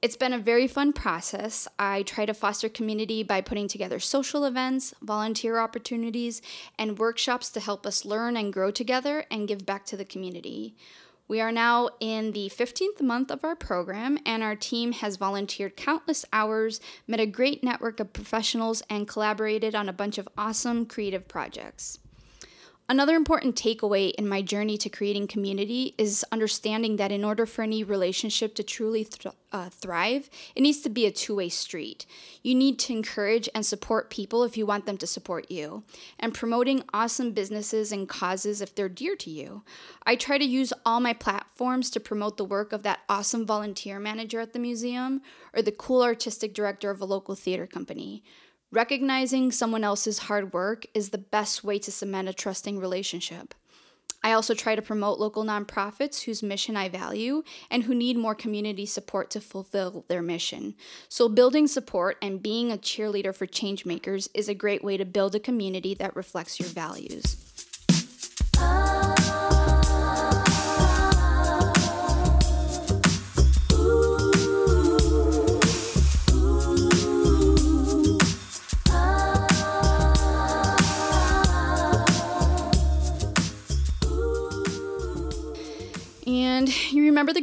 It's 0.00 0.16
been 0.16 0.32
a 0.32 0.38
very 0.38 0.68
fun 0.68 0.92
process. 0.92 1.66
I 1.76 2.04
try 2.04 2.24
to 2.24 2.32
foster 2.32 2.68
community 2.68 3.24
by 3.24 3.40
putting 3.40 3.66
together 3.66 3.98
social 3.98 4.44
events, 4.44 4.94
volunteer 5.02 5.58
opportunities, 5.58 6.40
and 6.78 7.00
workshops 7.00 7.50
to 7.50 7.58
help 7.58 7.84
us 7.84 8.04
learn 8.04 8.36
and 8.36 8.52
grow 8.52 8.70
together 8.70 9.24
and 9.28 9.48
give 9.48 9.66
back 9.66 9.84
to 9.86 9.96
the 9.96 10.04
community. 10.04 10.76
We 11.26 11.40
are 11.40 11.50
now 11.50 11.90
in 11.98 12.30
the 12.30 12.48
15th 12.48 13.02
month 13.02 13.32
of 13.32 13.42
our 13.42 13.56
program, 13.56 14.20
and 14.24 14.40
our 14.40 14.54
team 14.54 14.92
has 14.92 15.16
volunteered 15.16 15.76
countless 15.76 16.24
hours, 16.32 16.80
met 17.08 17.18
a 17.18 17.26
great 17.26 17.64
network 17.64 17.98
of 17.98 18.12
professionals, 18.12 18.84
and 18.88 19.08
collaborated 19.08 19.74
on 19.74 19.88
a 19.88 19.92
bunch 19.92 20.16
of 20.16 20.28
awesome 20.38 20.86
creative 20.86 21.26
projects. 21.26 21.98
Another 22.90 23.16
important 23.16 23.54
takeaway 23.54 24.12
in 24.14 24.26
my 24.26 24.40
journey 24.40 24.78
to 24.78 24.88
creating 24.88 25.26
community 25.26 25.94
is 25.98 26.24
understanding 26.32 26.96
that 26.96 27.12
in 27.12 27.22
order 27.22 27.44
for 27.44 27.60
any 27.60 27.84
relationship 27.84 28.54
to 28.54 28.62
truly 28.62 29.04
th- 29.04 29.34
uh, 29.52 29.68
thrive, 29.68 30.30
it 30.54 30.62
needs 30.62 30.80
to 30.80 30.88
be 30.88 31.04
a 31.04 31.10
two 31.10 31.36
way 31.36 31.50
street. 31.50 32.06
You 32.42 32.54
need 32.54 32.78
to 32.78 32.94
encourage 32.94 33.46
and 33.54 33.66
support 33.66 34.08
people 34.08 34.42
if 34.42 34.56
you 34.56 34.64
want 34.64 34.86
them 34.86 34.96
to 34.98 35.06
support 35.06 35.50
you, 35.50 35.82
and 36.18 36.32
promoting 36.32 36.82
awesome 36.94 37.32
businesses 37.32 37.92
and 37.92 38.08
causes 38.08 38.62
if 38.62 38.74
they're 38.74 38.88
dear 38.88 39.16
to 39.16 39.28
you. 39.28 39.64
I 40.06 40.16
try 40.16 40.38
to 40.38 40.44
use 40.44 40.72
all 40.86 41.00
my 41.00 41.12
platforms 41.12 41.90
to 41.90 42.00
promote 42.00 42.38
the 42.38 42.44
work 42.46 42.72
of 42.72 42.84
that 42.84 43.00
awesome 43.06 43.44
volunteer 43.44 43.98
manager 43.98 44.40
at 44.40 44.54
the 44.54 44.58
museum 44.58 45.20
or 45.52 45.60
the 45.60 45.72
cool 45.72 46.02
artistic 46.02 46.54
director 46.54 46.90
of 46.90 47.02
a 47.02 47.04
local 47.04 47.34
theater 47.34 47.66
company. 47.66 48.22
Recognizing 48.70 49.50
someone 49.50 49.82
else's 49.82 50.18
hard 50.18 50.52
work 50.52 50.84
is 50.92 51.08
the 51.08 51.16
best 51.16 51.64
way 51.64 51.78
to 51.78 51.90
cement 51.90 52.28
a 52.28 52.34
trusting 52.34 52.78
relationship. 52.78 53.54
I 54.22 54.32
also 54.32 54.52
try 54.52 54.74
to 54.74 54.82
promote 54.82 55.18
local 55.18 55.42
nonprofits 55.42 56.24
whose 56.24 56.42
mission 56.42 56.76
I 56.76 56.90
value 56.90 57.44
and 57.70 57.84
who 57.84 57.94
need 57.94 58.18
more 58.18 58.34
community 58.34 58.84
support 58.84 59.30
to 59.30 59.40
fulfill 59.40 60.04
their 60.08 60.20
mission. 60.20 60.74
So, 61.08 61.30
building 61.30 61.66
support 61.66 62.18
and 62.20 62.42
being 62.42 62.70
a 62.70 62.76
cheerleader 62.76 63.34
for 63.34 63.46
changemakers 63.46 64.28
is 64.34 64.50
a 64.50 64.54
great 64.54 64.84
way 64.84 64.98
to 64.98 65.04
build 65.06 65.34
a 65.34 65.40
community 65.40 65.94
that 65.94 66.16
reflects 66.16 66.60
your 66.60 66.68
values. 66.68 67.57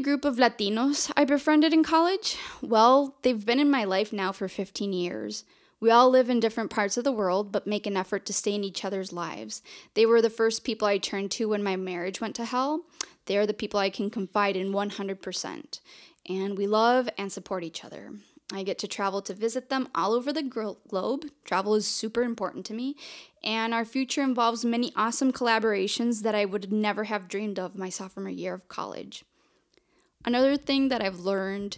Group 0.06 0.24
of 0.24 0.36
Latinos 0.36 1.12
I 1.18 1.26
befriended 1.26 1.74
in 1.74 1.84
college? 1.84 2.38
Well, 2.62 3.16
they've 3.24 3.44
been 3.44 3.60
in 3.60 3.72
my 3.72 3.86
life 3.86 4.14
now 4.14 4.32
for 4.32 4.48
15 4.48 4.94
years. 4.94 5.46
We 5.80 5.90
all 5.90 6.12
live 6.12 6.30
in 6.30 6.40
different 6.40 6.70
parts 6.70 6.96
of 6.96 7.04
the 7.04 7.12
world, 7.12 7.52
but 7.52 7.66
make 7.66 7.88
an 7.88 7.98
effort 7.98 8.24
to 8.28 8.32
stay 8.34 8.54
in 8.54 8.64
each 8.64 8.86
other's 8.86 9.12
lives. 9.12 9.64
They 9.96 10.06
were 10.06 10.22
the 10.22 10.30
first 10.30 10.64
people 10.64 10.88
I 10.88 11.00
turned 11.00 11.32
to 11.32 11.50
when 11.50 11.64
my 11.64 11.76
marriage 11.76 12.22
went 12.22 12.36
to 12.36 12.46
hell. 12.46 12.82
They 13.26 13.36
are 13.36 13.48
the 13.48 13.54
people 13.56 13.80
I 13.80 13.90
can 13.90 14.12
confide 14.12 14.56
in 14.56 14.74
100%. 14.74 15.80
And 16.30 16.56
we 16.56 16.68
love 16.68 17.10
and 17.18 17.32
support 17.32 17.64
each 17.64 17.84
other. 17.84 18.12
I 18.54 18.62
get 18.62 18.78
to 18.80 18.88
travel 18.88 19.24
to 19.24 19.34
visit 19.34 19.70
them 19.70 19.90
all 19.96 20.14
over 20.14 20.32
the 20.32 20.44
globe. 20.44 21.26
Travel 21.46 21.74
is 21.74 21.88
super 21.88 22.22
important 22.22 22.64
to 22.68 22.76
me, 22.76 22.96
and 23.44 23.74
our 23.74 23.86
future 23.86 24.22
involves 24.22 24.64
many 24.64 24.94
awesome 24.96 25.32
collaborations 25.34 26.22
that 26.22 26.36
I 26.36 26.46
would 26.46 26.72
never 26.72 27.06
have 27.06 27.28
dreamed 27.28 27.58
of 27.58 27.76
my 27.76 27.90
sophomore 27.90 28.30
year 28.30 28.54
of 28.54 28.68
college. 28.68 29.26
Another 30.26 30.58
thing 30.58 30.90
that 30.90 31.04
I've 31.04 31.20
learned 31.20 31.78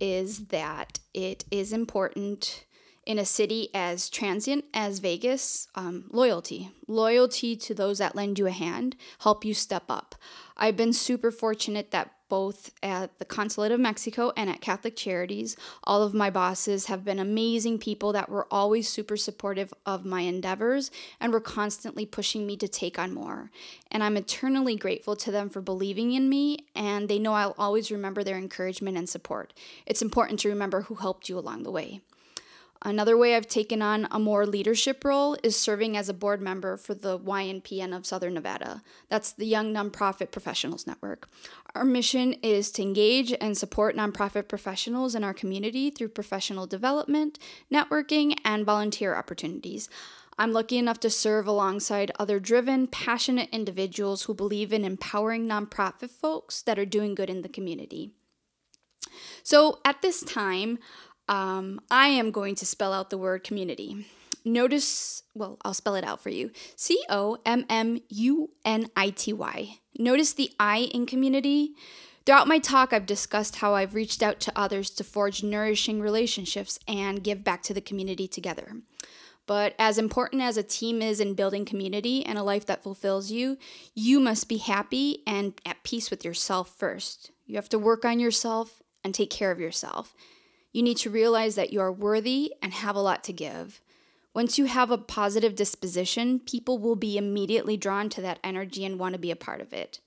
is 0.00 0.46
that 0.46 0.98
it 1.14 1.44
is 1.50 1.72
important 1.72 2.64
in 3.06 3.18
a 3.18 3.24
city 3.24 3.68
as 3.74 4.10
transient 4.10 4.64
as 4.74 4.98
Vegas, 4.98 5.68
um, 5.74 6.04
loyalty. 6.10 6.70
Loyalty 6.88 7.54
to 7.56 7.74
those 7.74 7.98
that 7.98 8.16
lend 8.16 8.38
you 8.38 8.46
a 8.46 8.50
hand, 8.50 8.96
help 9.20 9.44
you 9.44 9.54
step 9.54 9.84
up. 9.88 10.14
I've 10.56 10.76
been 10.76 10.92
super 10.92 11.30
fortunate 11.30 11.90
that 11.90 12.10
both 12.34 12.72
at 12.82 13.16
the 13.20 13.24
Consulate 13.24 13.70
of 13.70 13.78
Mexico 13.78 14.32
and 14.36 14.50
at 14.50 14.60
Catholic 14.60 14.96
Charities. 14.96 15.56
All 15.84 16.02
of 16.02 16.12
my 16.14 16.30
bosses 16.30 16.86
have 16.86 17.04
been 17.04 17.20
amazing 17.20 17.78
people 17.78 18.12
that 18.12 18.28
were 18.28 18.48
always 18.50 18.88
super 18.88 19.16
supportive 19.16 19.72
of 19.86 20.04
my 20.04 20.22
endeavors 20.22 20.90
and 21.20 21.32
were 21.32 21.38
constantly 21.38 22.04
pushing 22.04 22.44
me 22.44 22.56
to 22.56 22.66
take 22.66 22.98
on 22.98 23.14
more. 23.14 23.52
And 23.88 24.02
I'm 24.02 24.16
eternally 24.16 24.74
grateful 24.74 25.14
to 25.14 25.30
them 25.30 25.48
for 25.48 25.60
believing 25.60 26.10
in 26.10 26.28
me, 26.28 26.66
and 26.74 27.08
they 27.08 27.20
know 27.20 27.34
I'll 27.34 27.54
always 27.56 27.92
remember 27.92 28.24
their 28.24 28.36
encouragement 28.36 28.98
and 28.98 29.08
support. 29.08 29.52
It's 29.86 30.02
important 30.02 30.40
to 30.40 30.48
remember 30.48 30.80
who 30.82 30.96
helped 30.96 31.28
you 31.28 31.38
along 31.38 31.62
the 31.62 31.70
way. 31.70 32.00
Another 32.86 33.16
way 33.16 33.34
I've 33.34 33.48
taken 33.48 33.80
on 33.80 34.06
a 34.10 34.18
more 34.18 34.46
leadership 34.46 35.04
role 35.04 35.38
is 35.42 35.58
serving 35.58 35.96
as 35.96 36.10
a 36.10 36.14
board 36.14 36.42
member 36.42 36.76
for 36.76 36.92
the 36.92 37.18
YNPN 37.18 37.96
of 37.96 38.04
Southern 38.04 38.34
Nevada. 38.34 38.82
That's 39.08 39.32
the 39.32 39.46
Young 39.46 39.72
Nonprofit 39.72 40.30
Professionals 40.30 40.86
Network. 40.86 41.30
Our 41.74 41.86
mission 41.86 42.34
is 42.42 42.70
to 42.72 42.82
engage 42.82 43.32
and 43.40 43.56
support 43.56 43.96
nonprofit 43.96 44.48
professionals 44.48 45.14
in 45.14 45.24
our 45.24 45.32
community 45.32 45.88
through 45.88 46.08
professional 46.08 46.66
development, 46.66 47.38
networking, 47.72 48.36
and 48.44 48.66
volunteer 48.66 49.14
opportunities. 49.14 49.88
I'm 50.38 50.52
lucky 50.52 50.76
enough 50.76 51.00
to 51.00 51.10
serve 51.10 51.46
alongside 51.46 52.12
other 52.18 52.38
driven, 52.38 52.86
passionate 52.86 53.48
individuals 53.50 54.24
who 54.24 54.34
believe 54.34 54.74
in 54.74 54.84
empowering 54.84 55.48
nonprofit 55.48 56.10
folks 56.10 56.60
that 56.62 56.78
are 56.78 56.84
doing 56.84 57.14
good 57.14 57.30
in 57.30 57.40
the 57.40 57.48
community. 57.48 58.10
So, 59.42 59.78
at 59.84 60.02
this 60.02 60.22
time, 60.22 60.78
um, 61.28 61.80
I 61.90 62.08
am 62.08 62.30
going 62.30 62.54
to 62.56 62.66
spell 62.66 62.92
out 62.92 63.10
the 63.10 63.18
word 63.18 63.44
community. 63.44 64.06
Notice, 64.44 65.22
well, 65.34 65.58
I'll 65.64 65.74
spell 65.74 65.94
it 65.94 66.04
out 66.04 66.20
for 66.20 66.28
you 66.28 66.50
C 66.76 67.02
O 67.08 67.38
M 67.46 67.64
M 67.68 68.00
U 68.08 68.50
N 68.64 68.90
I 68.96 69.10
T 69.10 69.32
Y. 69.32 69.78
Notice 69.98 70.32
the 70.32 70.50
I 70.60 70.90
in 70.92 71.06
community. 71.06 71.74
Throughout 72.26 72.48
my 72.48 72.58
talk, 72.58 72.92
I've 72.92 73.06
discussed 73.06 73.56
how 73.56 73.74
I've 73.74 73.94
reached 73.94 74.22
out 74.22 74.40
to 74.40 74.52
others 74.56 74.90
to 74.90 75.04
forge 75.04 75.42
nourishing 75.42 76.00
relationships 76.00 76.78
and 76.88 77.22
give 77.22 77.44
back 77.44 77.62
to 77.64 77.74
the 77.74 77.82
community 77.82 78.26
together. 78.26 78.72
But 79.46 79.74
as 79.78 79.98
important 79.98 80.40
as 80.40 80.56
a 80.56 80.62
team 80.62 81.02
is 81.02 81.20
in 81.20 81.34
building 81.34 81.66
community 81.66 82.24
and 82.24 82.38
a 82.38 82.42
life 82.42 82.64
that 82.66 82.82
fulfills 82.82 83.30
you, 83.30 83.58
you 83.94 84.20
must 84.20 84.48
be 84.48 84.56
happy 84.56 85.22
and 85.26 85.52
at 85.66 85.82
peace 85.84 86.10
with 86.10 86.24
yourself 86.24 86.74
first. 86.78 87.30
You 87.44 87.56
have 87.56 87.68
to 87.70 87.78
work 87.78 88.06
on 88.06 88.20
yourself 88.20 88.82
and 89.04 89.14
take 89.14 89.28
care 89.28 89.50
of 89.50 89.60
yourself. 89.60 90.14
You 90.74 90.82
need 90.82 90.96
to 90.98 91.10
realize 91.10 91.54
that 91.54 91.72
you 91.72 91.80
are 91.80 91.92
worthy 91.92 92.52
and 92.60 92.74
have 92.74 92.96
a 92.96 93.00
lot 93.00 93.22
to 93.24 93.32
give. 93.32 93.80
Once 94.34 94.58
you 94.58 94.64
have 94.64 94.90
a 94.90 94.98
positive 94.98 95.54
disposition, 95.54 96.40
people 96.40 96.78
will 96.78 96.96
be 96.96 97.16
immediately 97.16 97.76
drawn 97.76 98.08
to 98.08 98.20
that 98.20 98.40
energy 98.42 98.84
and 98.84 98.98
want 98.98 99.12
to 99.12 99.18
be 99.18 99.30
a 99.30 99.36
part 99.36 99.60
of 99.60 99.72
it. 99.72 100.00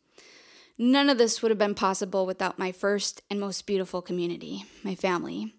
None 0.77 1.09
of 1.09 1.17
this 1.17 1.41
would 1.41 1.51
have 1.51 1.57
been 1.57 1.73
possible 1.73 2.25
without 2.25 2.59
my 2.59 2.73
first 2.73 3.21
and 3.29 3.39
most 3.39 3.65
beautiful 3.65 4.01
community, 4.01 4.65
my 4.83 4.93
family. 4.93 5.55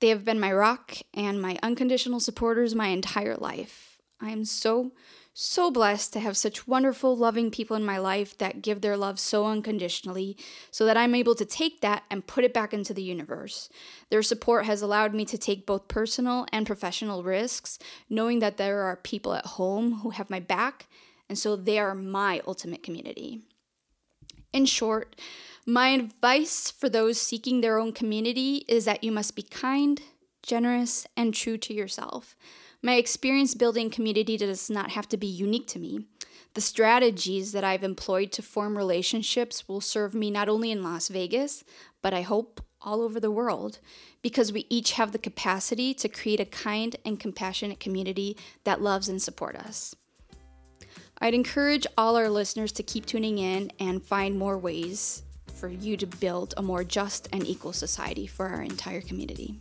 They 0.00 0.10
have 0.10 0.26
been 0.26 0.38
my 0.38 0.52
rock 0.52 0.98
and 1.14 1.40
my 1.40 1.58
unconditional 1.62 2.20
supporters 2.20 2.74
my 2.74 2.88
entire 2.88 3.36
life. 3.36 3.96
I 4.20 4.28
am 4.28 4.44
so, 4.44 4.92
so 5.36 5.68
blessed 5.68 6.12
to 6.12 6.20
have 6.20 6.36
such 6.36 6.68
wonderful, 6.68 7.16
loving 7.16 7.50
people 7.50 7.76
in 7.76 7.84
my 7.84 7.98
life 7.98 8.38
that 8.38 8.62
give 8.62 8.80
their 8.80 8.96
love 8.96 9.18
so 9.18 9.46
unconditionally 9.46 10.36
so 10.70 10.86
that 10.86 10.96
I'm 10.96 11.14
able 11.14 11.34
to 11.34 11.44
take 11.44 11.80
that 11.80 12.04
and 12.08 12.26
put 12.26 12.44
it 12.44 12.54
back 12.54 12.72
into 12.72 12.94
the 12.94 13.02
universe. 13.02 13.68
Their 14.10 14.22
support 14.22 14.64
has 14.64 14.80
allowed 14.80 15.12
me 15.12 15.24
to 15.24 15.36
take 15.36 15.66
both 15.66 15.88
personal 15.88 16.46
and 16.52 16.68
professional 16.68 17.24
risks, 17.24 17.80
knowing 18.08 18.38
that 18.38 18.58
there 18.58 18.82
are 18.82 18.94
people 18.94 19.34
at 19.34 19.44
home 19.44 19.94
who 19.98 20.10
have 20.10 20.30
my 20.30 20.38
back, 20.38 20.86
and 21.28 21.36
so 21.36 21.56
they 21.56 21.80
are 21.80 21.96
my 21.96 22.40
ultimate 22.46 22.84
community. 22.84 23.40
In 24.52 24.66
short, 24.66 25.16
my 25.66 25.88
advice 25.88 26.70
for 26.70 26.88
those 26.88 27.20
seeking 27.20 27.60
their 27.60 27.78
own 27.78 27.92
community 27.92 28.64
is 28.68 28.84
that 28.84 29.02
you 29.02 29.10
must 29.10 29.34
be 29.34 29.42
kind, 29.42 30.00
generous, 30.44 31.08
and 31.16 31.34
true 31.34 31.58
to 31.58 31.74
yourself. 31.74 32.36
My 32.84 32.96
experience 32.96 33.54
building 33.54 33.88
community 33.88 34.36
does 34.36 34.68
not 34.68 34.90
have 34.90 35.08
to 35.08 35.16
be 35.16 35.26
unique 35.26 35.66
to 35.68 35.78
me. 35.78 36.04
The 36.52 36.60
strategies 36.60 37.52
that 37.52 37.64
I've 37.64 37.82
employed 37.82 38.30
to 38.32 38.42
form 38.42 38.76
relationships 38.76 39.66
will 39.66 39.80
serve 39.80 40.12
me 40.12 40.30
not 40.30 40.50
only 40.50 40.70
in 40.70 40.82
Las 40.82 41.08
Vegas, 41.08 41.64
but 42.02 42.12
I 42.12 42.20
hope 42.20 42.60
all 42.82 43.00
over 43.00 43.18
the 43.18 43.30
world, 43.30 43.78
because 44.20 44.52
we 44.52 44.66
each 44.68 44.92
have 44.92 45.12
the 45.12 45.18
capacity 45.18 45.94
to 45.94 46.10
create 46.10 46.40
a 46.40 46.44
kind 46.44 46.94
and 47.06 47.18
compassionate 47.18 47.80
community 47.80 48.36
that 48.64 48.82
loves 48.82 49.08
and 49.08 49.22
supports 49.22 49.60
us. 49.60 49.94
I'd 51.20 51.32
encourage 51.32 51.86
all 51.96 52.16
our 52.16 52.28
listeners 52.28 52.72
to 52.72 52.82
keep 52.82 53.06
tuning 53.06 53.38
in 53.38 53.72
and 53.80 54.04
find 54.04 54.38
more 54.38 54.58
ways 54.58 55.22
for 55.54 55.68
you 55.68 55.96
to 55.96 56.06
build 56.06 56.52
a 56.58 56.62
more 56.62 56.84
just 56.84 57.28
and 57.32 57.46
equal 57.46 57.72
society 57.72 58.26
for 58.26 58.46
our 58.46 58.60
entire 58.60 59.00
community. 59.00 59.58